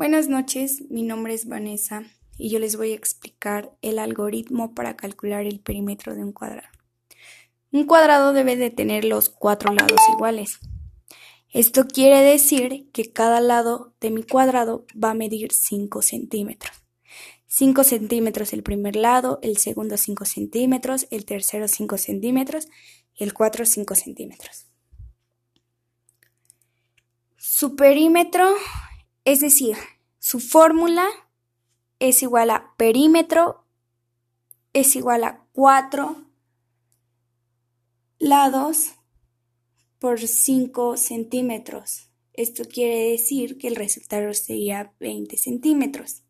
Buenas 0.00 0.28
noches, 0.28 0.84
mi 0.88 1.02
nombre 1.02 1.34
es 1.34 1.46
Vanessa 1.46 2.04
y 2.38 2.48
yo 2.48 2.58
les 2.58 2.76
voy 2.76 2.92
a 2.92 2.94
explicar 2.94 3.76
el 3.82 3.98
algoritmo 3.98 4.74
para 4.74 4.96
calcular 4.96 5.44
el 5.44 5.60
perímetro 5.60 6.14
de 6.14 6.24
un 6.24 6.32
cuadrado. 6.32 6.68
Un 7.70 7.84
cuadrado 7.84 8.32
debe 8.32 8.56
de 8.56 8.70
tener 8.70 9.04
los 9.04 9.28
cuatro 9.28 9.74
lados 9.74 10.00
iguales. 10.14 10.58
Esto 11.50 11.86
quiere 11.86 12.22
decir 12.22 12.88
que 12.92 13.12
cada 13.12 13.42
lado 13.42 13.92
de 14.00 14.10
mi 14.10 14.22
cuadrado 14.22 14.86
va 14.92 15.10
a 15.10 15.14
medir 15.14 15.52
5 15.52 16.00
centímetros. 16.00 16.72
5 17.48 17.84
centímetros 17.84 18.54
el 18.54 18.62
primer 18.62 18.96
lado, 18.96 19.38
el 19.42 19.58
segundo 19.58 19.98
5 19.98 20.24
centímetros, 20.24 21.08
el 21.10 21.26
tercero 21.26 21.68
5 21.68 21.98
centímetros 21.98 22.68
el 23.16 23.34
cuarto 23.34 23.66
5 23.66 23.94
centímetros. 23.94 24.64
Su 27.36 27.76
perímetro 27.76 28.46
es 29.24 29.40
decir, 29.40 29.76
su 30.18 30.40
fórmula 30.40 31.06
es 31.98 32.22
igual 32.22 32.50
a 32.50 32.74
perímetro 32.76 33.64
es 34.72 34.94
igual 34.96 35.24
a 35.24 35.44
4 35.52 36.24
lados 38.18 38.92
por 39.98 40.20
5 40.20 40.96
centímetros. 40.96 42.08
Esto 42.32 42.64
quiere 42.64 43.10
decir 43.10 43.58
que 43.58 43.68
el 43.68 43.76
resultado 43.76 44.32
sería 44.32 44.92
20 45.00 45.36
centímetros. 45.36 46.22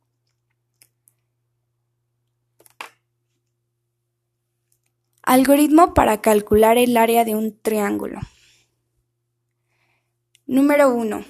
Algoritmo 5.23 5.95
para 5.95 6.21
calcular 6.23 6.79
el 6.79 6.97
área 6.97 7.25
de 7.25 7.37
un 7.37 7.57
triángulo. 7.61 8.21
Número 10.47 10.93
1. 10.93 11.25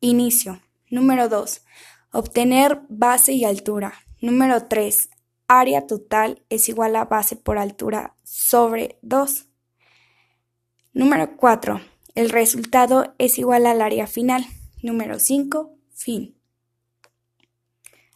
Inicio. 0.00 0.60
Número 0.90 1.28
2. 1.28 1.62
Obtener 2.12 2.82
base 2.88 3.32
y 3.32 3.44
altura. 3.44 3.94
Número 4.20 4.66
3. 4.66 5.08
Área 5.46 5.86
total 5.86 6.44
es 6.48 6.68
igual 6.68 6.96
a 6.96 7.04
base 7.04 7.36
por 7.36 7.58
altura 7.58 8.16
sobre 8.24 8.98
2. 9.02 9.46
Número 10.92 11.36
4. 11.36 11.80
El 12.16 12.30
resultado 12.30 13.14
es 13.18 13.38
igual 13.38 13.66
al 13.66 13.80
área 13.80 14.08
final. 14.08 14.44
Número 14.82 15.20
5. 15.20 15.76
Fin. 15.94 16.36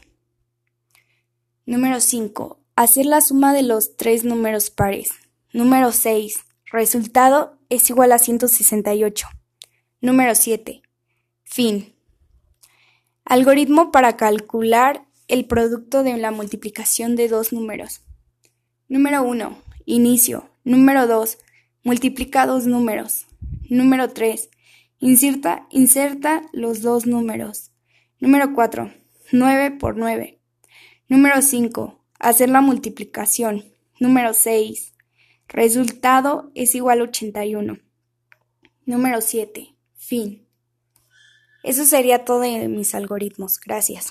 Número 1.65 1.99
5. 1.99 2.59
Hacer 2.75 3.05
la 3.05 3.21
suma 3.21 3.53
de 3.53 3.61
los 3.61 3.95
tres 3.95 4.23
números 4.23 4.71
pares. 4.71 5.11
Número 5.53 5.91
6. 5.91 6.45
Resultado 6.71 7.59
es 7.69 7.87
igual 7.91 8.11
a 8.11 8.17
168. 8.17 9.27
Número 10.01 10.33
7. 10.33 10.81
Fin. 11.43 11.93
Algoritmo 13.23 13.91
para 13.91 14.17
calcular 14.17 15.05
el 15.27 15.45
producto 15.45 16.01
de 16.01 16.17
la 16.17 16.31
multiplicación 16.31 17.15
de 17.15 17.27
dos 17.27 17.53
números. 17.53 18.01
Número 18.87 19.21
1. 19.21 19.61
Inicio. 19.85 20.49
Número 20.63 21.05
2. 21.05 21.37
Multiplica 21.83 22.47
dos 22.47 22.65
números. 22.65 23.27
Número 23.69 24.09
3. 24.09 24.49
Inserta, 24.97 25.67
inserta 25.69 26.41
los 26.51 26.81
dos 26.81 27.05
números. 27.05 27.71
Número 28.19 28.53
4. 28.53 28.91
9 29.31 29.71
por 29.71 29.95
9. 29.95 30.41
Número 31.07 31.41
5. 31.41 32.03
Hacer 32.19 32.49
la 32.49 32.61
multiplicación. 32.61 33.65
Número 33.99 34.33
6. 34.33 34.93
Resultado 35.47 36.51
es 36.55 36.73
igual 36.73 37.01
a 37.01 37.03
81. 37.03 37.77
Número 38.85 39.21
7. 39.21 39.75
Fin. 39.95 40.47
Eso 41.63 41.85
sería 41.85 42.25
todo 42.25 42.41
de 42.41 42.67
mis 42.67 42.95
algoritmos. 42.95 43.59
Gracias. 43.59 44.09